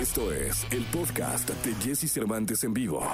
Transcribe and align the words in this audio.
Esto 0.00 0.32
es 0.32 0.66
el 0.70 0.82
podcast 0.86 1.50
de 1.50 1.74
Jesse 1.74 2.10
Cervantes 2.10 2.64
en 2.64 2.72
vivo. 2.72 3.06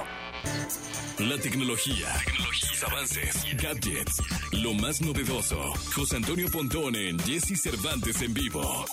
La 1.18 1.36
tecnología, 1.38 2.06
tecnología 2.24 2.84
avances, 2.84 3.44
gadgets, 3.60 4.22
lo 4.52 4.72
más 4.72 5.00
novedoso. 5.00 5.60
José 5.96 6.16
Antonio 6.16 6.48
Pontón 6.48 6.94
en 6.94 7.18
Jesse 7.18 7.60
Cervantes 7.60 8.22
en 8.22 8.32
vivo. 8.34 8.84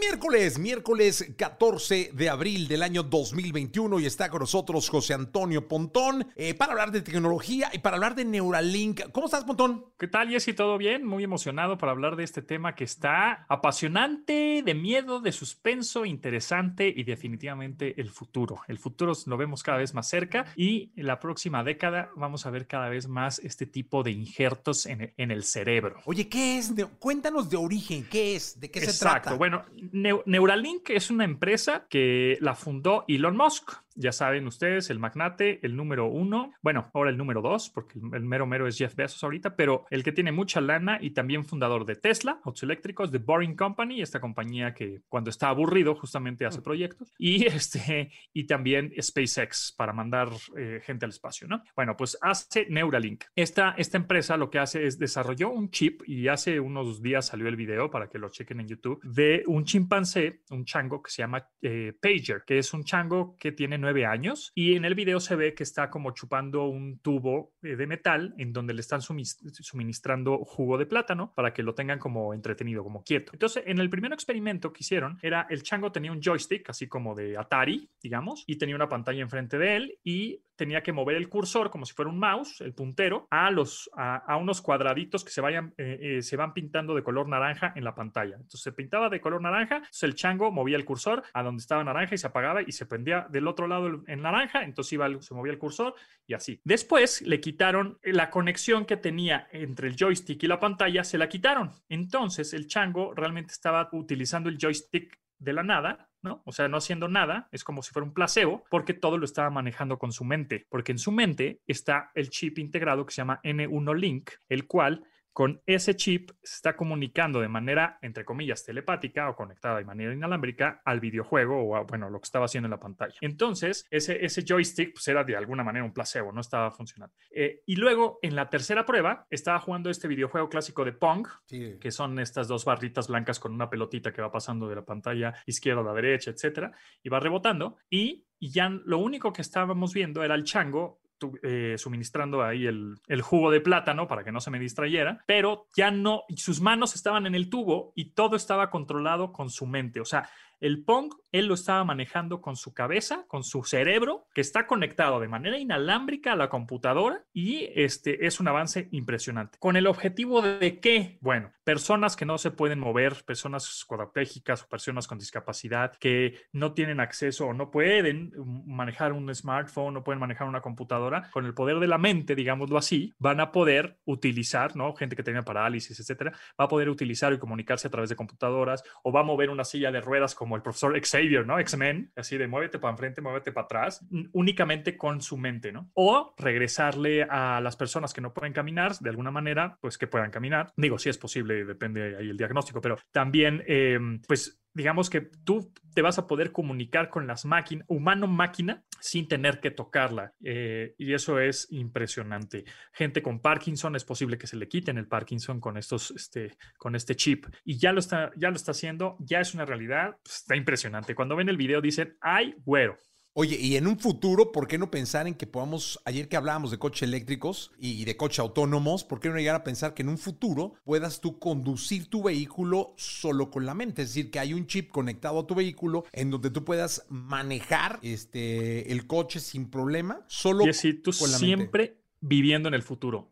Es 0.00 0.06
miércoles, 0.06 0.58
miércoles 0.58 1.34
14 1.36 2.10
de 2.14 2.30
abril 2.30 2.68
del 2.68 2.82
año 2.82 3.02
2021 3.02 4.00
y 4.00 4.06
está 4.06 4.30
con 4.30 4.40
nosotros 4.40 4.88
José 4.88 5.12
Antonio 5.12 5.68
Pontón 5.68 6.26
eh, 6.36 6.54
para 6.54 6.72
hablar 6.72 6.90
de 6.90 7.02
tecnología 7.02 7.70
y 7.72 7.80
para 7.80 7.96
hablar 7.96 8.14
de 8.14 8.24
Neuralink. 8.24 9.10
¿Cómo 9.12 9.26
estás, 9.26 9.44
Pontón? 9.44 9.84
¿Qué 9.98 10.08
tal, 10.08 10.30
Jessy? 10.30 10.54
¿Todo 10.54 10.78
bien? 10.78 11.04
Muy 11.04 11.22
emocionado 11.22 11.76
para 11.76 11.92
hablar 11.92 12.16
de 12.16 12.24
este 12.24 12.40
tema 12.40 12.74
que 12.74 12.84
está 12.84 13.44
apasionante, 13.48 14.62
de 14.64 14.74
miedo, 14.74 15.20
de 15.20 15.32
suspenso, 15.32 16.06
interesante 16.06 16.92
y 16.94 17.04
definitivamente 17.04 18.00
el 18.00 18.08
futuro. 18.08 18.62
El 18.68 18.78
futuro 18.78 19.12
lo 19.26 19.36
vemos 19.36 19.62
cada 19.62 19.78
vez 19.78 19.92
más 19.92 20.08
cerca 20.08 20.46
y 20.56 20.92
en 20.96 21.06
la 21.06 21.20
próxima 21.20 21.62
década 21.62 22.10
vamos 22.16 22.46
a 22.46 22.50
ver 22.50 22.66
cada 22.66 22.88
vez 22.88 23.06
más 23.06 23.38
este 23.40 23.66
tipo 23.66 24.02
de 24.02 24.12
injertos 24.12 24.86
en 24.86 25.12
el, 25.16 25.44
cerebro. 25.44 26.00
Oye, 26.04 26.28
¿qué 26.28 26.58
es? 26.58 26.72
Cuéntanos 26.98 27.50
de 27.50 27.56
origen, 27.56 28.06
¿qué 28.10 28.36
es? 28.36 28.58
¿De 28.58 28.70
qué 28.70 28.80
se 28.80 28.98
trata? 28.98 29.18
Exacto. 29.18 29.36
Bueno, 29.36 29.64
Neuralink 29.92 30.90
es 30.90 31.10
una 31.10 31.24
empresa 31.24 31.86
que 31.88 32.38
la 32.40 32.54
fundó 32.54 33.04
Elon 33.08 33.36
Musk. 33.36 33.72
Ya 34.00 34.12
saben 34.12 34.46
ustedes, 34.46 34.90
el 34.90 34.98
magnate, 34.98 35.60
el 35.62 35.76
número 35.76 36.06
uno, 36.06 36.52
bueno, 36.62 36.90
ahora 36.94 37.10
el 37.10 37.18
número 37.18 37.42
dos, 37.42 37.70
porque 37.70 37.98
el 37.98 38.24
mero 38.24 38.46
mero 38.46 38.66
es 38.66 38.78
Jeff 38.78 38.94
Bezos 38.94 39.22
ahorita, 39.22 39.56
pero 39.56 39.84
el 39.90 40.02
que 40.02 40.12
tiene 40.12 40.32
mucha 40.32 40.60
lana 40.60 40.98
y 41.00 41.10
también 41.10 41.44
fundador 41.44 41.84
de 41.84 41.96
Tesla, 41.96 42.40
autos 42.44 42.62
eléctricos, 42.62 43.12
de 43.12 43.18
Boring 43.18 43.56
Company, 43.56 44.00
esta 44.00 44.20
compañía 44.20 44.72
que 44.72 45.02
cuando 45.08 45.30
está 45.30 45.48
aburrido 45.48 45.94
justamente 45.94 46.46
hace 46.46 46.62
proyectos, 46.62 47.12
y, 47.18 47.44
este, 47.46 48.10
y 48.32 48.44
también 48.44 48.92
SpaceX 49.00 49.74
para 49.76 49.92
mandar 49.92 50.30
eh, 50.56 50.80
gente 50.82 51.04
al 51.04 51.10
espacio, 51.10 51.46
¿no? 51.46 51.62
Bueno, 51.76 51.96
pues 51.96 52.16
hace 52.22 52.66
Neuralink. 52.70 53.24
Esta, 53.36 53.74
esta 53.76 53.98
empresa 53.98 54.36
lo 54.36 54.50
que 54.50 54.58
hace 54.58 54.86
es 54.86 54.98
desarrolló 54.98 55.50
un 55.50 55.70
chip 55.70 56.02
y 56.06 56.28
hace 56.28 56.58
unos 56.58 57.02
días 57.02 57.26
salió 57.26 57.48
el 57.48 57.56
video 57.56 57.90
para 57.90 58.08
que 58.08 58.18
lo 58.18 58.30
chequen 58.30 58.60
en 58.60 58.68
YouTube 58.68 59.00
de 59.02 59.42
un 59.46 59.64
chimpancé, 59.64 60.40
un 60.50 60.64
chango 60.64 61.02
que 61.02 61.10
se 61.10 61.22
llama 61.22 61.46
eh, 61.60 61.92
Pager, 62.00 62.42
que 62.46 62.58
es 62.58 62.72
un 62.72 62.84
chango 62.84 63.36
que 63.38 63.52
tiene 63.52 63.78
nueve 63.78 63.89
años 64.06 64.52
y 64.54 64.76
en 64.76 64.84
el 64.84 64.94
video 64.94 65.20
se 65.20 65.36
ve 65.36 65.54
que 65.54 65.62
está 65.62 65.90
como 65.90 66.12
chupando 66.12 66.66
un 66.66 66.98
tubo 67.00 67.52
eh, 67.62 67.76
de 67.76 67.86
metal 67.86 68.34
en 68.38 68.52
donde 68.52 68.74
le 68.74 68.80
están 68.80 69.00
suministrando 69.02 70.38
jugo 70.44 70.78
de 70.78 70.86
plátano 70.86 71.32
para 71.34 71.52
que 71.52 71.62
lo 71.62 71.74
tengan 71.74 71.98
como 71.98 72.32
entretenido, 72.32 72.82
como 72.82 73.02
quieto. 73.02 73.32
Entonces, 73.32 73.64
en 73.66 73.78
el 73.78 73.90
primer 73.90 74.12
experimento 74.12 74.72
que 74.72 74.82
hicieron 74.82 75.18
era 75.22 75.46
el 75.50 75.62
chango 75.62 75.92
tenía 75.92 76.12
un 76.12 76.22
joystick, 76.22 76.70
así 76.70 76.86
como 76.86 77.14
de 77.14 77.36
Atari, 77.36 77.90
digamos, 78.02 78.44
y 78.46 78.56
tenía 78.56 78.76
una 78.76 78.88
pantalla 78.88 79.20
enfrente 79.20 79.58
de 79.58 79.76
él 79.76 79.98
y 80.02 80.42
tenía 80.60 80.82
que 80.82 80.92
mover 80.92 81.16
el 81.16 81.30
cursor 81.30 81.70
como 81.70 81.86
si 81.86 81.94
fuera 81.94 82.10
un 82.10 82.18
mouse, 82.18 82.60
el 82.60 82.74
puntero, 82.74 83.26
a, 83.30 83.50
los, 83.50 83.88
a, 83.96 84.36
unos 84.36 84.60
cuadraditos 84.60 85.24
que 85.24 85.30
se, 85.30 85.40
vayan, 85.40 85.72
eh, 85.78 86.18
eh, 86.18 86.22
se 86.22 86.36
van 86.36 86.52
pintando 86.52 86.94
de 86.94 87.02
color 87.02 87.30
naranja 87.30 87.72
en 87.76 87.82
la 87.82 87.94
pantalla. 87.94 88.34
Entonces 88.34 88.60
se 88.60 88.72
pintaba 88.72 89.08
de 89.08 89.22
color 89.22 89.40
naranja, 89.40 89.76
entonces 89.76 90.02
el 90.02 90.14
chango 90.14 90.52
movía 90.52 90.76
el 90.76 90.84
cursor 90.84 91.22
a 91.32 91.42
donde 91.42 91.62
estaba 91.62 91.82
naranja 91.82 92.14
y 92.14 92.18
se 92.18 92.26
apagaba 92.26 92.60
y 92.60 92.72
se 92.72 92.84
prendía 92.84 93.26
del 93.30 93.48
otro 93.48 93.68
lado 93.68 94.02
en 94.06 94.20
naranja, 94.20 94.62
entonces 94.62 94.92
iba, 94.92 95.08
se 95.22 95.32
movía 95.32 95.52
el 95.54 95.58
cursor 95.58 95.94
y 96.26 96.34
así. 96.34 96.60
Después 96.62 97.22
le 97.22 97.40
quitaron 97.40 97.98
la 98.02 98.28
conexión 98.28 98.84
que 98.84 98.98
tenía 98.98 99.48
entre 99.52 99.88
el 99.88 99.96
joystick 99.96 100.42
y 100.42 100.46
la 100.46 100.60
pantalla, 100.60 101.04
se 101.04 101.16
la 101.16 101.30
quitaron. 101.30 101.70
Entonces 101.88 102.52
el 102.52 102.66
chango 102.66 103.14
realmente 103.14 103.54
estaba 103.54 103.88
utilizando 103.92 104.50
el 104.50 104.58
joystick 104.58 105.18
de 105.40 105.52
la 105.52 105.64
nada 105.64 106.10
¿no? 106.22 106.42
O 106.44 106.52
sea, 106.52 106.68
no 106.68 106.76
haciendo 106.76 107.08
nada, 107.08 107.48
es 107.52 107.64
como 107.64 107.82
si 107.82 107.92
fuera 107.92 108.06
un 108.06 108.14
placebo, 108.14 108.64
porque 108.70 108.94
todo 108.94 109.18
lo 109.18 109.24
estaba 109.24 109.50
manejando 109.50 109.98
con 109.98 110.12
su 110.12 110.24
mente, 110.24 110.66
porque 110.68 110.92
en 110.92 110.98
su 110.98 111.12
mente 111.12 111.60
está 111.66 112.10
el 112.14 112.30
chip 112.30 112.58
integrado 112.58 113.06
que 113.06 113.12
se 113.12 113.22
llama 113.22 113.40
N1 113.42 113.94
Link, 113.94 114.30
el 114.48 114.66
cual 114.66 115.04
con 115.32 115.62
ese 115.66 115.96
chip 115.96 116.30
se 116.42 116.56
está 116.56 116.76
comunicando 116.76 117.40
de 117.40 117.48
manera, 117.48 117.98
entre 118.02 118.24
comillas, 118.24 118.64
telepática 118.64 119.28
o 119.30 119.36
conectada 119.36 119.78
de 119.78 119.84
manera 119.84 120.12
inalámbrica 120.12 120.82
al 120.84 121.00
videojuego 121.00 121.62
o 121.62 121.76
a, 121.76 121.82
bueno, 121.82 122.10
lo 122.10 122.20
que 122.20 122.26
estaba 122.26 122.46
haciendo 122.46 122.66
en 122.66 122.72
la 122.72 122.80
pantalla. 122.80 123.14
Entonces, 123.20 123.86
ese, 123.90 124.24
ese 124.24 124.44
joystick 124.46 124.94
pues, 124.94 125.08
era 125.08 125.24
de 125.24 125.36
alguna 125.36 125.64
manera 125.64 125.84
un 125.84 125.92
placebo, 125.92 126.32
no 126.32 126.40
estaba 126.40 126.70
funcionando. 126.70 127.14
Eh, 127.30 127.62
y 127.66 127.76
luego, 127.76 128.18
en 128.22 128.34
la 128.34 128.50
tercera 128.50 128.84
prueba, 128.84 129.26
estaba 129.30 129.60
jugando 129.60 129.90
este 129.90 130.08
videojuego 130.08 130.48
clásico 130.48 130.84
de 130.84 130.92
Pong, 130.92 131.26
que 131.48 131.90
son 131.90 132.18
estas 132.18 132.48
dos 132.48 132.64
barritas 132.64 133.08
blancas 133.08 133.38
con 133.38 133.52
una 133.52 133.70
pelotita 133.70 134.12
que 134.12 134.22
va 134.22 134.32
pasando 134.32 134.68
de 134.68 134.76
la 134.76 134.84
pantalla 134.84 135.34
izquierda 135.46 135.80
a 135.82 135.84
la 135.84 135.94
derecha, 135.94 136.30
etcétera, 136.30 136.72
y 137.02 137.08
va 137.08 137.20
rebotando. 137.20 137.76
Y, 137.88 138.26
y 138.38 138.50
ya 138.50 138.68
lo 138.68 138.98
único 138.98 139.32
que 139.32 139.42
estábamos 139.42 139.94
viendo 139.94 140.22
era 140.22 140.34
el 140.34 140.44
chango 140.44 141.00
eh, 141.42 141.76
suministrando 141.78 142.42
ahí 142.42 142.66
el, 142.66 142.96
el, 143.08 143.22
jugo 143.22 143.50
de 143.50 143.60
plátano 143.60 144.08
para 144.08 144.24
que 144.24 144.32
no 144.32 144.40
se 144.40 144.50
me 144.50 144.58
distrayera, 144.58 145.22
pero 145.26 145.66
ya 145.74 145.90
no, 145.90 146.22
sus 146.36 146.60
manos 146.60 146.94
estaban 146.94 147.26
en 147.26 147.34
el 147.34 147.50
tubo 147.50 147.92
y 147.94 148.12
todo 148.12 148.36
estaba 148.36 148.70
controlado 148.70 149.32
con 149.32 149.50
su 149.50 149.66
mente. 149.66 150.00
O 150.00 150.04
sea, 150.04 150.28
el 150.60 150.84
Pong, 150.84 151.12
él 151.32 151.46
lo 151.46 151.54
estaba 151.54 151.84
manejando 151.84 152.40
con 152.40 152.56
su 152.56 152.74
cabeza, 152.74 153.24
con 153.28 153.44
su 153.44 153.64
cerebro, 153.64 154.26
que 154.34 154.40
está 154.40 154.66
conectado 154.66 155.20
de 155.20 155.28
manera 155.28 155.58
inalámbrica 155.58 156.32
a 156.32 156.36
la 156.36 156.48
computadora 156.48 157.24
y 157.32 157.68
este 157.74 158.26
es 158.26 158.40
un 158.40 158.48
avance 158.48 158.88
impresionante. 158.90 159.58
¿Con 159.58 159.76
el 159.76 159.86
objetivo 159.86 160.42
de 160.42 160.80
qué? 160.80 161.18
Bueno, 161.20 161.52
personas 161.64 162.16
que 162.16 162.26
no 162.26 162.38
se 162.38 162.50
pueden 162.50 162.80
mover, 162.80 163.24
personas 163.24 163.84
cuadraplégicas 163.84 164.64
o 164.64 164.68
personas 164.68 165.06
con 165.06 165.18
discapacidad 165.18 165.92
que 165.96 166.40
no 166.52 166.72
tienen 166.72 167.00
acceso 167.00 167.46
o 167.46 167.54
no 167.54 167.70
pueden 167.70 168.32
manejar 168.66 169.12
un 169.12 169.32
smartphone, 169.34 169.94
no 169.94 170.04
pueden 170.04 170.20
manejar 170.20 170.48
una 170.48 170.60
computadora, 170.60 171.30
con 171.30 171.46
el 171.46 171.54
poder 171.54 171.78
de 171.78 171.86
la 171.86 171.98
mente, 171.98 172.34
digámoslo 172.34 172.76
así, 172.76 173.14
van 173.18 173.40
a 173.40 173.52
poder 173.52 173.98
utilizar, 174.04 174.76
¿no? 174.76 174.94
Gente 174.94 175.16
que 175.16 175.22
tenga 175.22 175.42
parálisis, 175.42 175.98
etcétera, 176.00 176.32
va 176.60 176.64
a 176.64 176.68
poder 176.68 176.88
utilizar 176.88 177.32
y 177.32 177.38
comunicarse 177.38 177.86
a 177.86 177.90
través 177.90 178.10
de 178.10 178.16
computadoras 178.16 178.82
o 179.02 179.12
va 179.12 179.20
a 179.20 179.24
mover 179.24 179.50
una 179.50 179.64
silla 179.64 179.92
de 179.92 180.00
ruedas 180.00 180.34
como 180.34 180.49
como 180.50 180.56
el 180.56 180.62
profesor 180.62 181.00
Xavier, 181.00 181.46
¿no? 181.46 181.60
X-Men, 181.60 182.10
así 182.16 182.36
de 182.36 182.48
muévete 182.48 182.80
para 182.80 182.90
enfrente, 182.90 183.20
muévete 183.20 183.52
para 183.52 183.66
atrás, 183.66 184.04
únicamente 184.32 184.96
con 184.96 185.20
su 185.20 185.38
mente, 185.38 185.70
¿no? 185.70 185.92
O 185.94 186.34
regresarle 186.36 187.22
a 187.22 187.60
las 187.60 187.76
personas 187.76 188.12
que 188.12 188.20
no 188.20 188.34
pueden 188.34 188.52
caminar, 188.52 188.96
de 188.98 189.10
alguna 189.10 189.30
manera, 189.30 189.78
pues 189.80 189.96
que 189.96 190.08
puedan 190.08 190.32
caminar. 190.32 190.72
Digo, 190.76 190.98
si 190.98 191.08
es 191.08 191.18
posible, 191.18 191.64
depende 191.64 192.16
ahí 192.16 192.30
el 192.30 192.36
diagnóstico, 192.36 192.80
pero 192.80 192.98
también, 193.12 193.62
em, 193.64 194.20
pues 194.26 194.59
digamos 194.72 195.10
que 195.10 195.20
tú 195.20 195.72
te 195.94 196.02
vas 196.02 196.18
a 196.18 196.26
poder 196.26 196.52
comunicar 196.52 197.10
con 197.10 197.26
las 197.26 197.44
máquinas, 197.44 197.84
humano-máquina, 197.88 198.84
sin 199.00 199.28
tener 199.28 199.60
que 199.60 199.70
tocarla. 199.70 200.34
Eh, 200.44 200.94
y 200.98 201.14
eso 201.14 201.40
es 201.40 201.66
impresionante. 201.70 202.64
Gente 202.92 203.22
con 203.22 203.40
Parkinson, 203.40 203.96
es 203.96 204.04
posible 204.04 204.38
que 204.38 204.46
se 204.46 204.56
le 204.56 204.68
quiten 204.68 204.98
el 204.98 205.08
Parkinson 205.08 205.60
con, 205.60 205.76
estos, 205.76 206.10
este, 206.12 206.56
con 206.78 206.94
este 206.94 207.16
chip. 207.16 207.46
Y 207.64 207.78
ya 207.78 207.92
lo, 207.92 208.00
está, 208.00 208.30
ya 208.36 208.50
lo 208.50 208.56
está 208.56 208.70
haciendo, 208.70 209.16
ya 209.20 209.40
es 209.40 209.54
una 209.54 209.64
realidad. 209.64 210.16
Pues, 210.22 210.36
está 210.36 210.56
impresionante. 210.56 211.14
Cuando 211.14 211.36
ven 211.36 211.48
el 211.48 211.56
video 211.56 211.80
dicen, 211.80 212.16
ay, 212.20 212.54
güero. 212.64 212.98
Oye, 213.40 213.56
y 213.58 213.76
en 213.76 213.86
un 213.86 213.98
futuro, 213.98 214.52
¿por 214.52 214.68
qué 214.68 214.76
no 214.76 214.90
pensar 214.90 215.26
en 215.26 215.32
que 215.32 215.46
podamos, 215.46 215.98
ayer 216.04 216.28
que 216.28 216.36
hablábamos 216.36 216.70
de 216.70 216.78
coches 216.78 217.04
eléctricos 217.04 217.72
y 217.78 218.04
de 218.04 218.14
coches 218.14 218.40
autónomos, 218.40 219.02
¿por 219.02 219.18
qué 219.18 219.30
no 219.30 219.36
llegar 219.36 219.54
a 219.54 219.64
pensar 219.64 219.94
que 219.94 220.02
en 220.02 220.10
un 220.10 220.18
futuro 220.18 220.74
puedas 220.84 221.22
tú 221.22 221.38
conducir 221.38 222.10
tu 222.10 222.22
vehículo 222.22 222.92
solo 222.98 223.50
con 223.50 223.64
la 223.64 223.72
mente? 223.72 224.02
Es 224.02 224.08
decir, 224.08 224.30
que 224.30 224.40
hay 224.40 224.52
un 224.52 224.66
chip 224.66 224.90
conectado 224.90 225.38
a 225.38 225.46
tu 225.46 225.54
vehículo 225.54 226.04
en 226.12 226.30
donde 226.30 226.50
tú 226.50 226.66
puedas 226.66 227.06
manejar 227.08 227.98
este, 228.02 228.92
el 228.92 229.06
coche 229.06 229.40
sin 229.40 229.70
problema, 229.70 230.22
solo 230.26 230.66
y 230.66 230.68
así, 230.68 230.92
tú 230.92 231.10
con 231.18 231.32
la 231.32 231.38
siempre 231.38 231.96
viviendo 232.20 232.68
en 232.68 232.74
en 232.74 232.82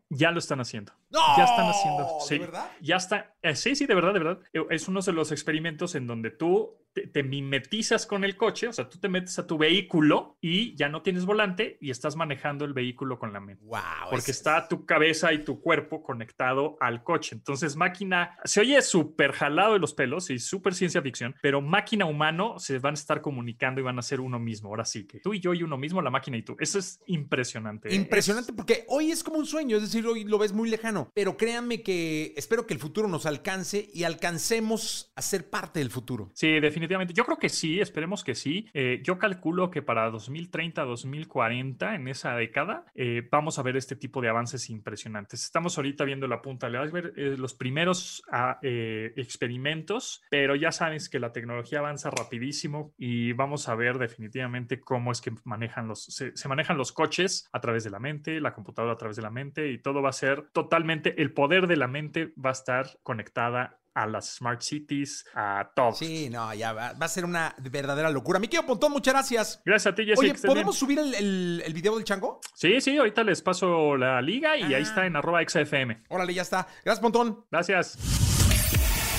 Ya 0.09 0.31
lo 0.31 0.39
están 0.39 0.59
haciendo. 0.59 0.93
¡No! 1.11 1.19
Ya 1.37 1.43
están 1.43 1.69
haciendo. 1.69 2.07
Sí, 2.21 2.35
¿De 2.35 2.39
verdad? 2.39 2.71
Ya 2.81 2.95
está. 2.97 3.35
Eh, 3.41 3.55
sí, 3.55 3.75
sí, 3.75 3.85
de 3.85 3.95
verdad, 3.95 4.13
de 4.13 4.19
verdad. 4.19 4.39
Eh, 4.53 4.65
es 4.71 4.87
uno 4.87 5.01
de 5.01 5.13
los 5.13 5.31
experimentos 5.31 5.95
en 5.95 6.07
donde 6.07 6.31
tú 6.31 6.77
te, 7.07 7.23
mimetizas 7.23 8.05
con 8.05 8.23
el 8.23 8.35
coche, 8.35 8.67
o 8.67 8.73
sea, 8.73 8.89
tú 8.89 8.97
te 8.99 9.09
metes 9.09 9.37
a 9.39 9.47
tu 9.47 9.57
vehículo 9.57 10.37
y 10.41 10.75
ya 10.75 10.89
no 10.89 11.01
tienes 11.01 11.25
volante 11.25 11.77
y 11.81 11.91
estás 11.91 12.15
manejando 12.15 12.65
el 12.65 12.73
vehículo 12.73 13.19
con 13.19 13.33
la 13.33 13.39
mente. 13.39 13.63
Wow. 13.65 14.09
Porque 14.09 14.31
está 14.31 14.67
tu 14.67 14.85
cabeza 14.85 15.33
y 15.33 15.43
tu 15.43 15.61
cuerpo 15.61 16.01
conectado 16.03 16.77
al 16.79 17.03
coche. 17.03 17.35
Entonces, 17.35 17.75
máquina, 17.75 18.37
se 18.43 18.61
oye 18.61 18.81
súper 18.81 19.31
jalado 19.31 19.73
de 19.73 19.79
los 19.79 19.93
pelos 19.93 20.29
y 20.29 20.39
súper 20.39 20.73
ciencia 20.73 21.01
ficción, 21.01 21.35
pero 21.41 21.61
máquina 21.61 22.05
humano 22.05 22.55
se 22.59 22.79
van 22.79 22.93
a 22.93 22.95
estar 22.95 23.21
comunicando 23.21 23.81
y 23.81 23.83
van 23.83 23.99
a 23.99 24.01
ser 24.01 24.19
uno 24.19 24.39
mismo. 24.39 24.69
Ahora 24.69 24.85
sí 24.85 25.05
que 25.05 25.19
tú 25.19 25.33
y 25.33 25.39
yo 25.39 25.53
y 25.53 25.63
uno 25.63 25.77
mismo, 25.77 26.01
la 26.01 26.09
máquina 26.09 26.37
y 26.37 26.43
tú. 26.43 26.55
Eso 26.59 26.79
es 26.79 27.01
impresionante. 27.05 27.89
¿eh? 27.89 27.95
Impresionante 27.95 28.53
porque 28.53 28.85
hoy 28.87 29.11
es 29.11 29.23
como 29.23 29.37
un 29.37 29.45
sueño, 29.45 29.77
es 29.77 29.83
decir, 29.83 30.05
hoy 30.05 30.23
lo 30.23 30.37
ves 30.37 30.53
muy 30.53 30.69
lejano, 30.69 31.11
pero 31.13 31.37
créanme 31.37 31.81
que 31.81 32.33
espero 32.35 32.65
que 32.65 32.73
el 32.73 32.79
futuro 32.79 33.07
nos 33.07 33.25
alcance 33.25 33.89
y 33.93 34.03
alcancemos 34.03 35.11
a 35.15 35.21
ser 35.21 35.49
parte 35.49 35.79
del 35.79 35.89
futuro. 35.89 36.31
Sí, 36.33 36.59
definitivamente 36.59 36.88
definitivamente. 36.89 37.13
Yo 37.13 37.25
creo 37.25 37.37
que 37.37 37.49
sí, 37.49 37.79
esperemos 37.79 38.23
que 38.23 38.35
sí. 38.35 38.67
Eh, 38.73 39.01
yo 39.03 39.17
calculo 39.17 39.69
que 39.69 39.81
para 39.81 40.09
2030, 40.09 40.83
2040, 40.83 41.95
en 41.95 42.07
esa 42.07 42.35
década, 42.35 42.85
eh, 42.95 43.27
vamos 43.31 43.59
a 43.59 43.63
ver 43.63 43.77
este 43.77 43.95
tipo 43.95 44.21
de 44.21 44.29
avances 44.29 44.69
impresionantes. 44.69 45.43
Estamos 45.43 45.77
ahorita 45.77 46.03
viendo 46.03 46.27
la 46.27 46.41
punta 46.41 46.69
del 46.69 46.83
iceberg, 46.83 47.13
eh, 47.15 47.35
los 47.37 47.53
primeros 47.53 48.23
ah, 48.31 48.59
experimentos, 48.61 50.21
pero 50.29 50.55
ya 50.55 50.71
sabes 50.71 51.09
que 51.09 51.19
la 51.19 51.31
tecnología 51.31 51.79
avanza 51.79 52.09
rapidísimo 52.09 52.93
y 52.97 53.33
vamos 53.33 53.69
a 53.69 53.75
ver 53.75 53.97
definitivamente 53.97 54.79
cómo 54.79 55.11
es 55.11 55.21
que 55.21 55.31
manejan 55.43 55.87
los, 55.87 56.03
se, 56.05 56.35
se 56.35 56.47
manejan 56.47 56.77
los 56.77 56.91
coches 56.91 57.47
a 57.51 57.59
través 57.59 57.83
de 57.83 57.89
la 57.89 57.99
mente, 57.99 58.39
la 58.41 58.53
computadora 58.53 58.93
a 58.93 58.97
través 58.97 59.15
de 59.15 59.21
la 59.21 59.29
mente 59.29 59.71
y 59.71 59.77
todo 59.77 60.01
va 60.01 60.09
a 60.09 60.13
ser 60.13 60.49
totalmente, 60.51 61.21
el 61.21 61.33
poder 61.33 61.67
de 61.67 61.77
la 61.77 61.87
mente 61.87 62.33
va 62.43 62.49
a 62.49 62.53
estar 62.53 62.87
conectada 63.03 63.79
a 64.03 64.07
las 64.07 64.35
smart 64.35 64.61
cities, 64.61 65.25
a 65.33 65.71
todo. 65.75 65.93
Sí, 65.93 66.29
no, 66.29 66.53
ya 66.53 66.73
va, 66.73 66.89
a 66.89 67.07
ser 67.07 67.25
una 67.25 67.55
verdadera 67.59 68.09
locura. 68.09 68.39
Miquel 68.39 68.65
Pontón, 68.65 68.91
muchas 68.91 69.13
gracias. 69.13 69.61
Gracias 69.65 69.93
a 69.93 69.95
ti, 69.95 70.05
Jessica. 70.05 70.33
Oye, 70.33 70.47
¿podemos 70.47 70.77
subir 70.77 70.99
el, 70.99 71.61
el, 71.65 71.73
video 71.73 71.95
del 71.95 72.03
chango? 72.03 72.39
Sí, 72.53 72.81
sí, 72.81 72.97
ahorita 72.97 73.23
les 73.23 73.41
paso 73.41 73.97
la 73.97 74.21
liga 74.21 74.57
y 74.57 74.63
ahí 74.63 74.73
ah. 74.75 74.79
está 74.79 75.05
en 75.05 75.15
arroba 75.15 75.41
XFM. 75.47 76.03
Órale, 76.09 76.33
ya 76.33 76.41
está. 76.41 76.67
Gracias, 76.83 76.99
Pontón. 76.99 77.45
Gracias. 77.51 77.97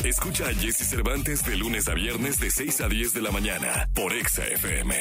Escucha 0.04 0.46
a 0.46 0.54
Jesse 0.54 0.88
Cervantes 0.88 1.44
de 1.44 1.56
lunes 1.56 1.86
a 1.88 1.94
viernes 1.94 2.40
de 2.40 2.50
6 2.50 2.80
a 2.80 2.88
10 2.88 3.12
de 3.12 3.22
la 3.22 3.30
mañana 3.30 3.88
por 3.94 4.12
XFM. 4.12 4.96